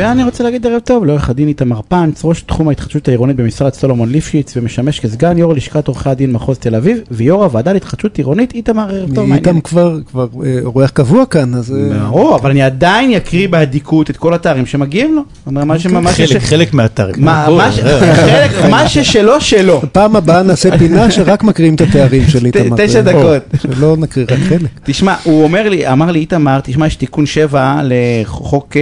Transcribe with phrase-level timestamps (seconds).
[0.00, 4.08] ואני רוצה להגיד ערב טוב לעורך הדין איתמר פנץ, ראש תחום ההתחדשות העירונית במשרד סולומון
[4.12, 8.82] ליפשיץ ומשמש כסגן יו"ר לשכת עורכי הדין מחוז תל אביב ויו"ר הוועדה להתחדשות עירונית איתמר
[8.94, 9.32] ערב טוב.
[9.32, 9.60] איתם?
[9.60, 9.98] כבר,
[10.44, 11.74] אה, אורח קבוע כאן, אז...
[11.92, 15.22] אה, ברור, אבל אני עדיין אקריא באדיקות את כל התארים שמגיעים לו.
[15.78, 17.14] ש- חלק, חלק מהאתרים.
[17.18, 17.70] מה- אה,
[18.50, 19.80] חלק- מה ששלו שלו.
[19.92, 22.76] פעם הבאה נעשה פינה שרק מקריאים את התארים של איתמר.
[22.86, 23.42] תשע אה, דקות.
[23.62, 24.68] שלא נקריא רק חלק.
[24.84, 28.76] תשמע, הוא אומר לי, אמר לי איתמר, תשמע, יש תיקון 7 לחוק...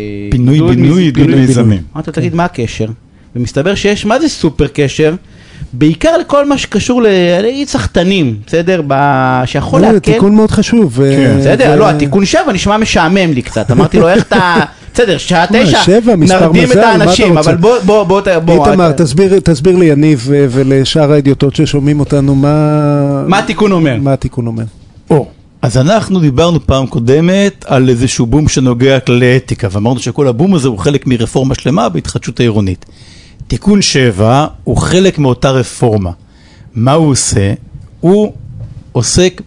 [0.00, 1.80] אה, אה, פינוי, בינוי, פינוי- מיזמים.
[1.94, 2.86] אמרתי לו, תגיד, מה הקשר?
[3.36, 5.14] ומסתבר שיש, מה זה סופר קשר?
[5.72, 7.06] בעיקר לכל מה שקשור ל-
[7.48, 8.82] נגיד סחטנים, בסדר?
[8.86, 10.12] ב- שיכול זה להקל.
[10.12, 11.00] תיקון מאוד חשוב.
[11.00, 11.36] אה, כן.
[11.40, 14.56] בסדר, ו- לא, התיקון 7 נשמע משעמם לי קצת, אמרתי לו, איך אתה...
[14.94, 15.78] בסדר, שעה מה, תשע,
[16.16, 17.38] נרדים את האנשים?
[17.38, 23.24] אבל בוא, בוא, בוא, בוא, איתמר, תסביר- תסביר ליניב ו- ולשאר האדיוטות ששומעים אותנו מה...
[23.26, 23.96] מה התיקון אומר?
[24.00, 24.64] מה התיקון אומר.
[25.10, 25.28] או,
[25.62, 30.68] אז אנחנו דיברנו פעם קודמת על איזשהו בום שנוגע כללי אתיקה, ואמרנו שכל הבום הזה
[30.68, 32.86] הוא חלק מרפורמה שלמה בהתחדשות העירונית.
[33.46, 36.10] תיקון 7 הוא חלק מאותה רפורמה.
[36.74, 37.54] מה הוא עושה?
[38.00, 38.32] הוא
[38.92, 39.42] עוסק,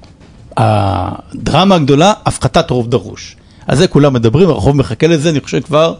[0.58, 3.36] הדרמה הגדולה, הפחתת רוב דרוש.
[3.68, 5.96] על זה כולם מדברים, הרחוב מחכה לזה, אני חושב כבר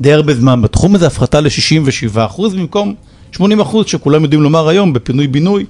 [0.00, 2.94] די הרבה זמן בתחום הזה, הפחתה ל-67% במקום
[3.34, 3.40] 80%
[3.86, 5.64] שכולם יודעים לומר היום בפינוי-בינוי,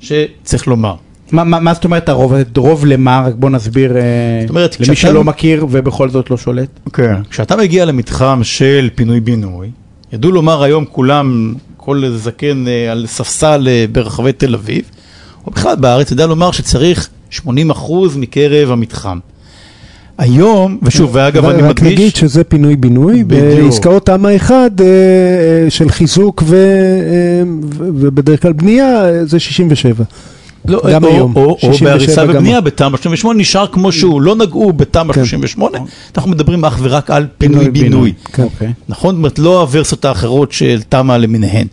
[0.00, 0.94] שצריך לומר.
[1.32, 2.32] מה, מה, מה זאת אומרת הרוב?
[2.56, 3.22] רוב למה?
[3.26, 4.02] רק בוא נסביר אה,
[4.40, 6.68] זאת אומרת, למי כשאתה- שלא מכיר ובכל זאת לא שולט.
[6.92, 7.14] כן.
[7.30, 9.70] כשאתה מגיע למתחם של פינוי-בינוי,
[10.12, 14.82] ידעו לומר היום כולם, כל זקן אה, על ספסל אה, ברחבי תל אביב,
[15.46, 17.42] או בכלל בארץ, יודע לומר שצריך 80%
[18.16, 19.18] מקרב המתחם.
[20.18, 23.24] היום, ושוב, ואגב אני רק נגיד מדגיש, שזה פינוי-בינוי.
[23.24, 26.42] בעסקאות תמ"א 1 אה, אה, של חיזוק
[27.78, 30.04] ובדרך כלל בנייה זה 67.
[30.68, 32.24] לא, גם או, היום, או, או 67 בהריסה.
[32.28, 35.24] ובנייה בתמ"א 38 נשאר כמו שהוא, לא נגעו בתמ"א כן.
[35.24, 35.78] 38,
[36.16, 38.12] אנחנו מדברים אך ורק על פינוי-בינוי.
[38.32, 38.42] כן.
[38.42, 38.72] אוקיי.
[38.88, 39.14] נכון?
[39.14, 41.66] זאת אומרת, לא הוורסיות האחרות של תמ"א למיניהן.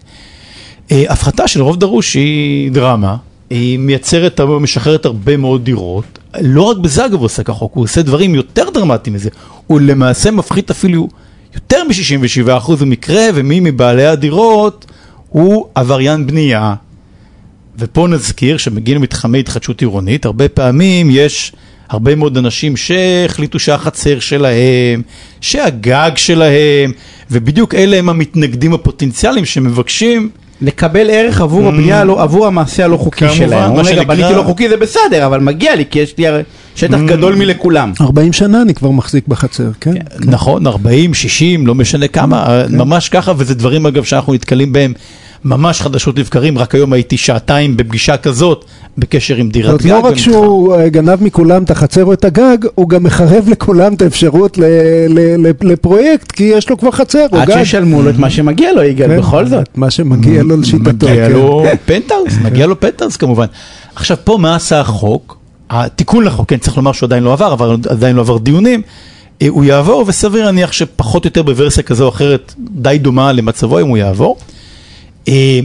[0.91, 3.15] אה, הפחתה של רוב דרוש היא דרמה,
[3.49, 6.19] היא מייצרת, משחררת הרבה מאוד דירות.
[6.41, 9.29] לא רק בזה אגב הוא עושה כחוק, הוא עושה דברים יותר דרמטיים מזה.
[9.67, 11.07] הוא למעשה מפחית אפילו
[11.55, 14.85] יותר מ-67% במקרה, ומי מבעלי הדירות
[15.29, 16.75] הוא עבריין בנייה.
[17.79, 21.51] ופה נזכיר שמגיעים למתחמי התחדשות עירונית, הרבה פעמים יש
[21.89, 25.01] הרבה מאוד אנשים שהחליטו שהחצר שלהם,
[25.41, 26.91] שהגג שלהם,
[27.31, 30.29] ובדיוק אלה הם המתנגדים הפוטנציאליים שמבקשים,
[30.61, 33.49] לקבל ערך עבור הבנייה, הלא- עבור המעשה הלא חוקי כמובן, שלהם.
[33.59, 36.27] מה אומרים, רגע, שנקרא- בניתי לא חוקי זה בסדר, אבל מגיע לי כי יש לי
[36.27, 36.41] הרי
[36.75, 37.91] שטח גדול מלכולם.
[38.01, 39.93] 40 שנה אני כבר מחזיק בחצר, כן?
[40.19, 44.93] נכון, 40, 60, לא משנה כמה, ממש ככה, וזה דברים אגב שאנחנו נתקלים בהם
[45.45, 48.65] ממש חדשות לבקרים, רק היום הייתי שעתיים בפגישה כזאת,
[48.97, 49.89] בקשר עם דירת זאת גג.
[49.89, 50.17] לא רק.
[50.17, 54.57] שהוא אה, גנב מכולם את החצר או את הגג, הוא גם מחרב לכולם את האפשרות
[54.57, 54.63] ל-
[55.09, 57.57] ל- ל- לפרויקט, כי יש לו כבר חצר או עד גג.
[57.57, 59.69] שישלמו לו את מה שמגיע לו, יגאל, כן, בכל זאת.
[59.75, 60.89] מה שמגיע לו לשיטתו.
[61.07, 61.31] מגיע כן.
[61.31, 63.45] לו פנטהאוס, מגיע לו פנטהאוס כמובן.
[63.95, 65.37] עכשיו פה מה עשה החוק?
[65.69, 68.81] התיקון לחוק, כן צריך לומר שהוא עדיין לא עבר, אבל עדיין לא עבר דיונים.
[69.41, 73.79] אה, הוא יעבור וסביר להניח שפחות או יותר בוורסיה כזו או אחרת די דומה למצבו
[73.79, 74.37] אם הוא יעבור.
[75.27, 75.59] אה,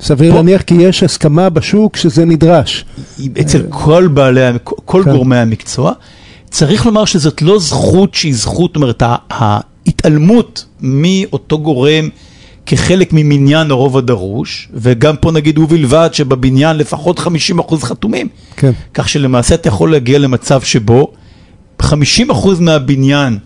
[0.00, 2.84] סביר פה- להניח כי יש הסכמה בשוק שזה נדרש.
[3.40, 5.12] אצל כל בעלי, כל כן.
[5.12, 5.92] גורמי המקצוע.
[6.50, 12.08] צריך לומר שזאת לא זכות שהיא זכות, זאת אומרת, ההתעלמות מאותו גורם
[12.66, 17.22] כחלק ממניין הרוב הדרוש, וגם פה נגיד ובלבד שבבניין לפחות 50%
[17.84, 18.28] חתומים.
[18.56, 18.70] כן.
[18.94, 21.12] כך שלמעשה אתה יכול להגיע למצב שבו
[21.82, 21.88] 50%
[22.60, 23.38] מהבניין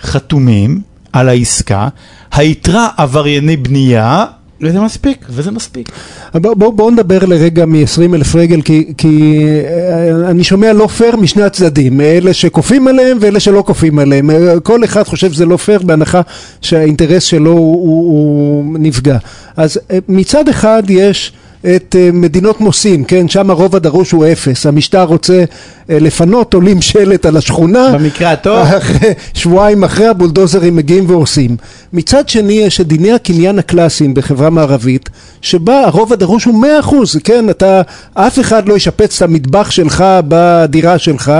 [0.00, 0.80] חתומים
[1.12, 1.88] על העסקה,
[2.32, 4.24] היתרה עברייני בנייה,
[4.62, 5.26] וזה מספיק.
[5.30, 5.88] וזה מספיק.
[6.34, 11.16] בואו בוא, בוא נדבר לרגע מ-20 אלף רגל, כי, כי אה, אני שומע לא פייר
[11.16, 14.30] משני הצדדים, אלה שכופים עליהם ואלה שלא כופים עליהם.
[14.30, 16.20] אה, כל אחד חושב שזה לא פייר בהנחה
[16.60, 19.18] שהאינטרס שלו הוא, הוא, הוא נפגע.
[19.56, 21.32] אז אה, מצד אחד יש
[21.66, 24.66] את אה, מדינות מוסים, כן, שם הרוב הדרוש הוא אפס.
[24.66, 25.44] המשטר רוצה
[25.90, 27.90] אה, לפנות, תולים שלט על השכונה.
[27.92, 28.66] במקרה הטוב.
[29.34, 31.56] שבועיים אחרי הבולדוזרים מגיעים והורסים.
[31.92, 35.10] מצד שני יש את דיני הקניין הקלאסיים בחברה מערבית,
[35.40, 36.94] שבה הרוב הדרוש הוא 100%,
[37.24, 37.82] כן, אתה,
[38.14, 41.32] אף אחד לא ישפץ את המטבח שלך בדירה שלך,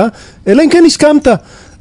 [0.47, 1.29] אלא אם כן הסכמת.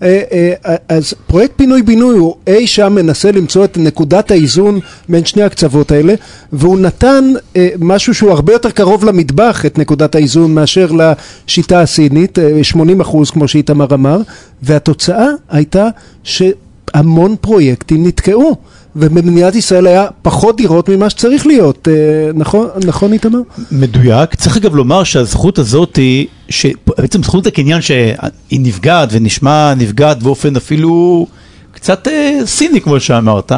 [0.03, 0.21] אה,
[0.65, 5.91] אה, אז פרויקט פינוי-בינוי הוא אי שם מנסה למצוא את נקודת האיזון בין שני הקצוות
[5.91, 6.13] האלה,
[6.53, 12.39] והוא נתן אה, משהו שהוא הרבה יותר קרוב למטבח, את נקודת האיזון, מאשר לשיטה הסינית,
[12.39, 14.21] אה, 80 אחוז כמו שאיתמר אמר,
[14.63, 15.87] והתוצאה הייתה
[16.23, 18.55] שהמון פרויקטים נתקעו.
[18.95, 21.93] ובמדינת ישראל היה פחות דירות ממה שצריך להיות, אה,
[22.33, 23.39] נכון, נכון איתמר?
[23.71, 24.35] מדויק.
[24.35, 28.15] צריך אגב לומר שהזכות הזאת היא, שבעצם זכות הקניין שהיא
[28.51, 31.27] נפגעת ונשמע נפגעת באופן אפילו
[31.71, 33.51] קצת אה, סיני כמו שאמרת,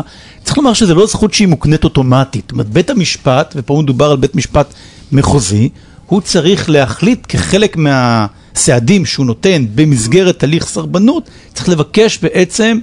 [0.43, 2.43] צריך לומר שזו לא זכות שהיא מוקנית אוטומטית.
[2.43, 4.73] זאת אומרת, בית המשפט, ופה מדובר על בית משפט
[5.11, 5.69] מחוזי,
[6.05, 12.79] הוא צריך להחליט כחלק מהסעדים שהוא נותן במסגרת הליך סרבנות, צריך לבקש בעצם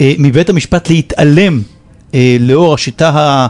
[0.00, 1.60] מבית המשפט להתעלם
[2.14, 3.46] אה, לאור השיטה ה...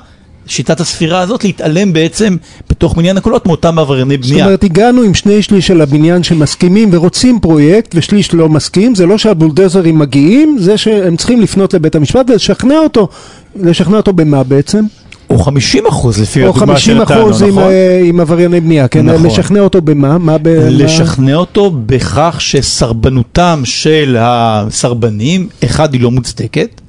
[0.47, 2.37] שיטת הספירה הזאת להתעלם בעצם
[2.71, 4.45] בתוך מניין הקולות מאותם עברייני זאת בנייה.
[4.45, 9.19] אומרת, הגענו עם שני שליש של הבניין שמסכימים ורוצים פרויקט, ושליש לא מסכים, זה לא
[9.19, 13.09] שהבולדוזרים מגיעים, זה שהם צריכים לפנות לבית המשפט ולשכנע אותו,
[13.57, 14.85] לשכנע אותו במה בעצם?
[15.31, 17.63] או 50 אחוז לפי או הדוגמה 50 שנתנו, אחוז עם, נכון?
[17.63, 19.07] אה, עם עברייני בנייה, כן?
[19.07, 19.27] נכון.
[19.27, 20.19] לשכנע אותו במה?
[20.19, 20.49] מה ב...
[20.71, 26.81] לשכנע אותו בכך שסרבנותם של הסרבנים, אחד, היא לא מוצדקת,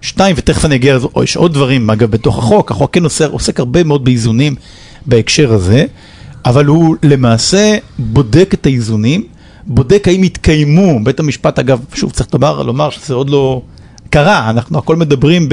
[0.00, 3.28] שתיים, ותכף אני אגיע לזה, או יש עוד דברים, אגב, בתוך החוק, החוק כן עוסק,
[3.30, 4.54] עוסק הרבה מאוד באיזונים
[5.06, 5.84] בהקשר הזה,
[6.44, 9.22] אבל הוא למעשה בודק את האיזונים,
[9.66, 13.62] בודק האם התקיימו, בית המשפט אגב, שוב צריך לומר, לומר שזה עוד לא
[14.10, 15.48] קרה, אנחנו הכל מדברים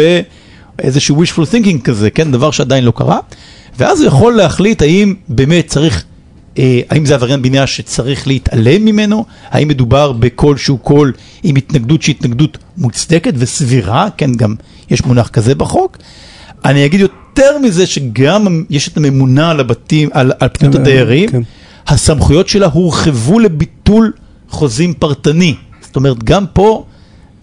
[0.81, 3.19] באיזשהו wishful thinking כזה, כן, דבר שעדיין לא קרה,
[3.77, 6.03] ואז הוא יכול להחליט האם באמת צריך
[6.57, 9.25] אה, האם זה עבריין בנייה שצריך להתעלם ממנו?
[9.49, 11.13] האם מדובר בקול שהוא קול
[11.43, 14.07] עם התנגדות שהיא התנגדות מוצדקת וסבירה?
[14.17, 14.55] כן, גם
[14.89, 15.97] יש מונח כזה בחוק.
[16.65, 21.29] אני אגיד יותר מזה שגם יש את הממונה על הבתים, על, על פניות כן, הדיירים,
[21.29, 21.41] כן.
[21.87, 24.11] הסמכויות שלה הורחבו לביטול
[24.49, 25.55] חוזים פרטני.
[25.81, 26.85] זאת אומרת, גם פה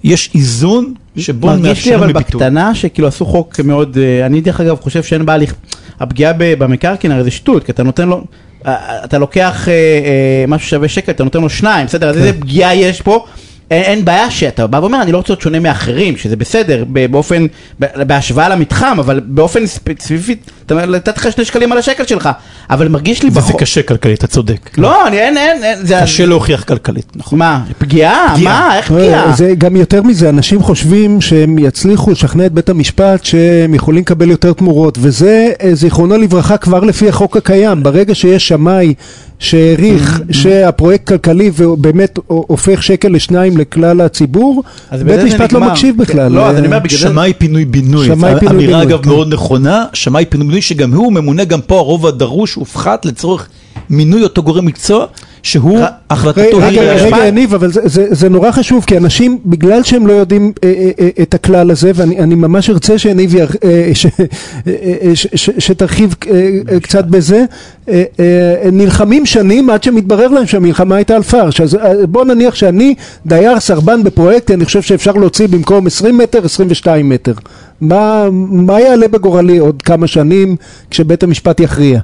[0.05, 2.41] יש איזון שבו מרגיש לי אבל לביטול.
[2.41, 5.55] בקטנה שכאילו עשו חוק מאוד, אה, אני דרך אגב חושב שאין בהליך,
[6.01, 8.25] הפגיעה במקרקעין הרי זה שטות, כי אתה נותן לו,
[8.67, 12.33] אה, אתה לוקח אה, אה, משהו שווה שקל, אתה נותן לו שניים, בסדר, אז איזה
[12.33, 13.25] פגיעה יש פה?
[13.71, 17.47] אין, אין בעיה שאתה בא ואומר אני לא רוצה להיות שונה מאחרים, שזה בסדר, באופן,
[17.79, 20.37] בהשוואה למתחם, אבל באופן ספציפי,
[20.69, 22.29] אתה אומר, לתת לך שני שקלים על השקל שלך,
[22.71, 24.71] אבל מרגיש לי בחוק, קשה כלכלית, אתה צודק.
[24.79, 27.39] לא, אני, אין, אין, אין, זה, קשה להוכיח כלכלית, נכון.
[27.39, 28.33] מה, פגיעה?
[28.35, 28.69] פגיעה.
[28.69, 29.33] מה, איך אה, פגיעה?
[29.33, 34.31] זה גם יותר מזה, אנשים חושבים שהם יצליחו לשכנע את בית המשפט שהם יכולים לקבל
[34.31, 38.95] יותר תמורות, וזה אה, זיכרונו לברכה כבר לפי החוק הקיים, ברגע שיש שמאי
[39.39, 40.33] שהעריך Mm-hmm.
[40.35, 44.63] שהפרויקט כלכלי ובאמת הופך שקל לשניים לכלל הציבור,
[44.93, 45.61] בית זה משפט לא.
[45.61, 46.33] מקשיב בכלל.
[46.33, 48.09] לא, אז אה, אני אומר, בגלל זה- שמאי פינוי בינוי,
[48.51, 49.09] אמירה אגב כן.
[49.09, 53.49] מאוד נכונה, שמאי פינוי בינוי שגם הוא ממונה, גם פה הרוב הדרוש הופחת לצורך
[53.91, 55.07] מינוי אותו גורם מקצוע,
[55.43, 55.79] שהוא
[56.11, 56.81] החלטתו רגע, היא...
[56.81, 60.13] רגע, המשפט- רגע, יניב, אבל זה, זה, זה נורא חשוב, כי אנשים, בגלל שהם לא
[60.13, 64.23] יודעים אה, אה, אה, את הכלל הזה, ואני אני ממש ארצה שיניב, אה, ש, אה,
[64.67, 65.27] אה, ש,
[65.59, 67.45] שתרחיב אה, קצת בזה,
[67.89, 71.61] אה, אה, נלחמים שנים עד שמתברר להם שהמלחמה הייתה על פרש.
[71.61, 72.95] אז אה, בוא נניח שאני
[73.27, 77.33] דייר סרבן בפרויקט, אני חושב שאפשר להוציא במקום 20 מטר, 22 מטר.
[77.81, 80.57] מה, מה יעלה בגורלי עוד כמה שנים
[80.91, 82.01] כשבית המשפט יכריע?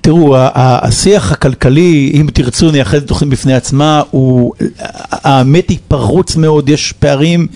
[0.00, 4.52] תראו, השיח הכלכלי, אם תרצו, נייחד את תוכנית בפני עצמה, הוא,
[5.10, 7.46] האמת היא פרוץ מאוד, יש פערים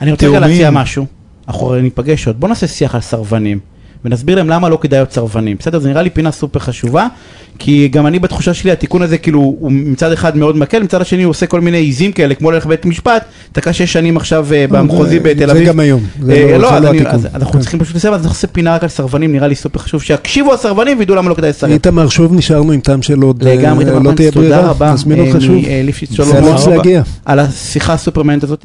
[0.00, 0.50] אני רוצה רגע תאומים.
[0.50, 1.06] להציע משהו,
[1.48, 3.58] אנחנו ניפגש עוד, בוא נעשה שיח על סרבנים,
[4.04, 5.78] ונסביר להם למה לא כדאי להיות סרבנים, בסדר?
[5.78, 7.06] זה נראה לי פינה סופר חשובה,
[7.58, 11.22] כי גם אני בתחושה שלי התיקון הזה כאילו הוא מצד אחד מאוד מקל, מצד השני
[11.22, 13.22] הוא עושה כל מיני עיזים כאלה, כמו ללכת לבית משפט,
[13.52, 15.68] תקע שש שנים עכשיו אה, במחוזי זה- בתל זה אביב.
[15.68, 17.14] גם היום, זה אה, לא- זה לא אני- התיקון.
[17.14, 17.58] אז אנחנו כן.
[17.60, 20.54] צריכים פשוט לסיים, אז אנחנו נעשה פינה רק על סרבנים, נראה לי סופר חשוב, שיקשיבו
[20.54, 21.70] הסרבנים וידעו למה לא כדאי לסרב.
[21.70, 24.94] איתמר, שוב נשארנו עם טעם של עוד, אה, לא תהיה ברירה, אה,
[25.32, 25.54] אותך שוב.
[27.24, 28.56] על השיחה הסופרמנט הזאת.